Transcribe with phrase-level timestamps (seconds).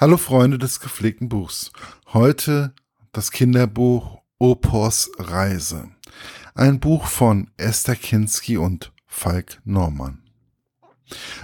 [0.00, 1.70] Hallo Freunde des gepflegten Buchs.
[2.12, 2.74] Heute
[3.12, 5.88] das Kinderbuch Opos Reise.
[6.56, 10.18] Ein Buch von Esther Kinski und Falk Norman.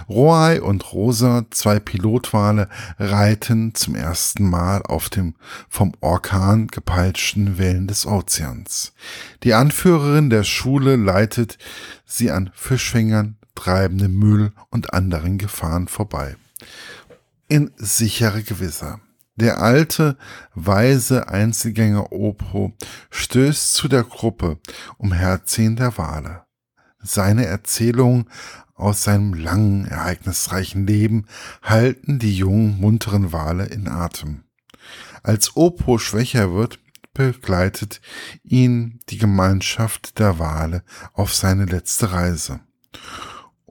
[0.09, 2.67] Roai und Rosa, zwei Pilotwale,
[2.99, 5.35] reiten zum ersten Mal auf dem
[5.69, 8.91] vom Orkan gepeitschten Wellen des Ozeans.
[9.43, 11.57] Die Anführerin der Schule leitet
[12.05, 16.35] sie an Fischfängern, treibendem Müll und anderen Gefahren vorbei
[17.51, 19.01] in sichere Gewässer.
[19.35, 20.17] Der alte,
[20.55, 22.71] weise Einzelgänger Opo
[23.09, 24.59] stößt zu der Gruppe
[24.97, 26.45] um Herziehen der Wale.
[27.03, 28.29] Seine Erzählungen
[28.73, 31.25] aus seinem langen, ereignisreichen Leben
[31.61, 34.45] halten die jungen, munteren Wale in Atem.
[35.21, 36.79] Als Opo schwächer wird,
[37.13, 37.99] begleitet
[38.43, 42.61] ihn die Gemeinschaft der Wale auf seine letzte Reise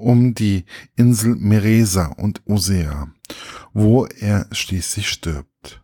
[0.01, 0.65] um die
[0.97, 3.12] Insel Meresa und Osea,
[3.73, 5.83] wo er schließlich stirbt.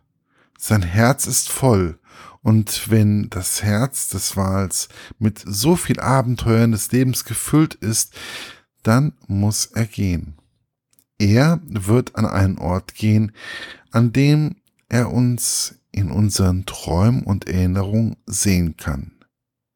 [0.57, 1.99] Sein Herz ist voll,
[2.41, 4.87] und wenn das Herz des Wals
[5.19, 8.13] mit so viel Abenteuern des Lebens gefüllt ist,
[8.83, 10.37] dann muss er gehen.
[11.19, 13.33] Er wird an einen Ort gehen,
[13.91, 14.55] an dem
[14.87, 19.11] er uns in unseren Träumen und Erinnerungen sehen kann.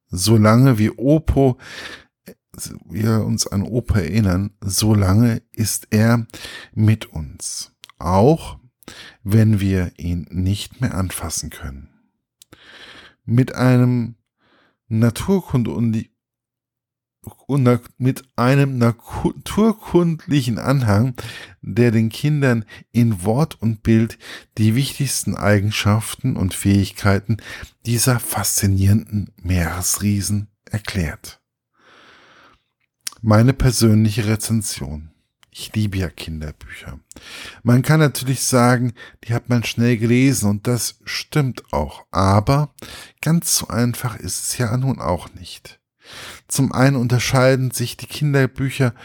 [0.08, 1.58] Solange wie Opo
[2.86, 6.26] wir uns an Opa erinnern, so lange ist er
[6.74, 7.71] mit uns,
[8.06, 8.60] auch
[9.24, 11.90] wenn wir ihn nicht mehr anfassen können.
[13.26, 14.16] Mit einem
[14.88, 15.72] Naturkunde
[17.98, 21.14] mit einem naturkundlichen Anhang,
[21.62, 24.18] der den Kindern in Wort und Bild
[24.58, 27.38] die wichtigsten Eigenschaften und Fähigkeiten
[27.86, 31.42] dieser faszinierenden Meeresriesen erklärt.
[33.22, 35.11] Meine persönliche Rezension.
[35.54, 37.00] Ich liebe ja Kinderbücher.
[37.62, 38.94] Man kann natürlich sagen,
[39.26, 42.06] die hat man schnell gelesen und das stimmt auch.
[42.10, 42.74] Aber
[43.22, 45.80] ganz so einfach ist es ja nun auch nicht.
[46.48, 48.96] Zum einen unterscheiden sich die Kinderbücher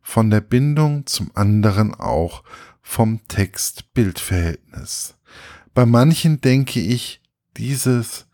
[0.00, 2.44] von der Bindung, zum anderen auch
[2.80, 5.16] vom Text-Bild-Verhältnis.
[5.74, 7.20] Bei manchen denke ich,
[7.56, 8.26] dieses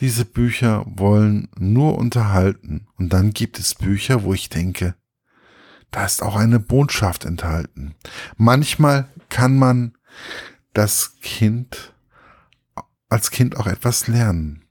[0.00, 2.86] diese Bücher wollen nur unterhalten.
[2.96, 4.94] Und dann gibt es Bücher, wo ich denke,
[5.90, 7.94] da ist auch eine Botschaft enthalten.
[8.36, 9.94] Manchmal kann man
[10.72, 11.94] das Kind
[13.08, 14.64] als Kind auch etwas lernen.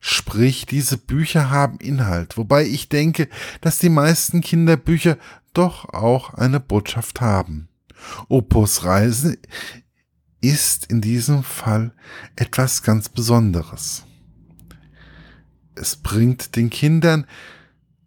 [0.00, 3.28] Sprich, diese Bücher haben Inhalt, wobei ich denke,
[3.60, 5.16] dass die meisten Kinderbücher
[5.54, 7.68] doch auch eine Botschaft haben.
[8.28, 9.38] Opus Reise
[10.40, 11.92] ist in diesem Fall
[12.36, 14.04] etwas ganz Besonderes
[15.74, 17.26] es bringt den Kindern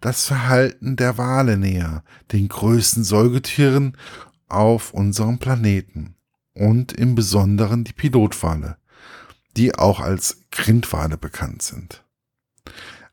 [0.02, 3.98] das Verhalten der Wale näher, den größten Säugetieren
[4.48, 6.16] auf unserem Planeten
[6.54, 8.78] und im Besonderen die Pilotwale,
[9.56, 12.04] die auch als Grindwale bekannt sind.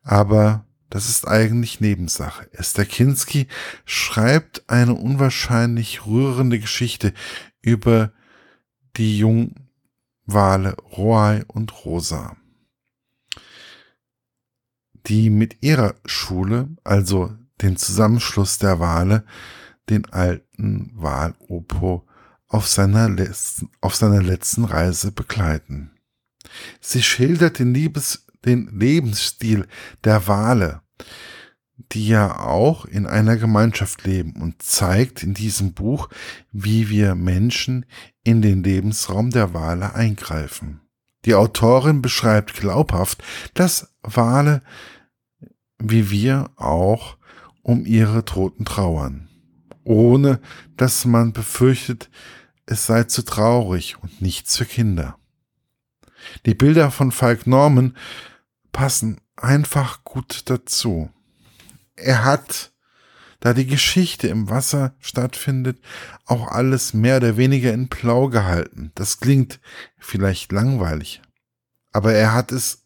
[0.03, 2.47] Aber das ist eigentlich Nebensache.
[2.53, 3.47] Esther Kinski
[3.85, 7.13] schreibt eine unwahrscheinlich rührende Geschichte
[7.61, 8.11] über
[8.95, 12.37] die Jungwale Roai und Rosa
[15.07, 19.25] die mit ihrer Schule, also dem Zusammenschluss der Wale,
[19.89, 22.07] den alten Walopo
[22.47, 25.91] auf seiner letzten, auf seiner letzten Reise begleiten.
[26.79, 29.67] Sie schildert den, Liebes, den Lebensstil
[30.03, 30.81] der Wale,
[31.91, 36.09] die ja auch in einer Gemeinschaft leben und zeigt in diesem Buch,
[36.51, 37.85] wie wir Menschen
[38.23, 40.81] in den Lebensraum der Wale eingreifen.
[41.25, 44.61] Die Autorin beschreibt glaubhaft, dass Wale
[45.79, 47.17] wie wir auch
[47.61, 49.29] um ihre Toten trauern,
[49.83, 50.39] ohne
[50.77, 52.09] dass man befürchtet,
[52.65, 55.17] es sei zu traurig und nichts für Kinder.
[56.45, 57.95] Die Bilder von Falk Norman
[58.71, 61.09] passen einfach gut dazu.
[61.95, 62.71] Er hat,
[63.45, 65.77] da die Geschichte im Wasser stattfindet,
[66.25, 68.91] auch alles mehr oder weniger in Blau gehalten.
[68.95, 69.59] Das klingt
[69.99, 71.21] vielleicht langweilig,
[71.91, 72.83] aber er hat es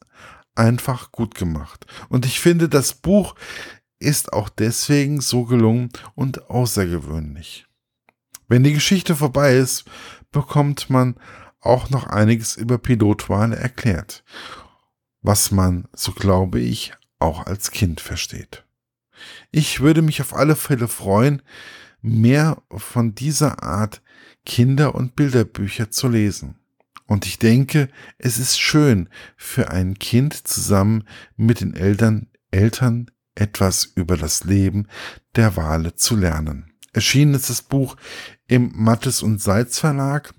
[0.56, 1.85] einfach gut gemacht.
[2.09, 3.35] Und ich finde, das Buch
[4.00, 7.65] ist auch deswegen so gelungen und außergewöhnlich.
[8.50, 9.85] Wenn die Geschichte vorbei ist,
[10.33, 11.15] bekommt man
[11.61, 14.25] auch noch einiges über Pilotwale erklärt,
[15.21, 18.65] was man, so glaube ich, auch als Kind versteht.
[19.51, 21.42] Ich würde mich auf alle Fälle freuen,
[22.01, 24.01] mehr von dieser Art
[24.45, 26.56] Kinder- und Bilderbücher zu lesen.
[27.06, 31.06] Und ich denke, es ist schön für ein Kind zusammen
[31.36, 34.88] mit den Eltern, Eltern etwas über das Leben
[35.36, 36.74] der Wale zu lernen.
[36.94, 37.95] Erschienen ist das Buch
[38.48, 40.33] im Mattes und Seitz Verlag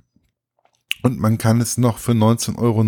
[1.02, 2.82] und man kann es noch für 19,90 Euro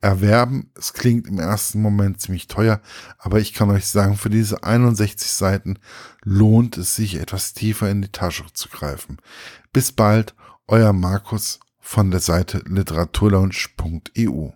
[0.00, 0.70] erwerben.
[0.76, 2.80] Es klingt im ersten Moment ziemlich teuer,
[3.18, 5.78] aber ich kann euch sagen, für diese 61 Seiten
[6.22, 9.18] lohnt es sich etwas tiefer in die Tasche zu greifen.
[9.72, 10.34] Bis bald,
[10.66, 14.50] euer Markus von der Seite literaturlaunch.eu.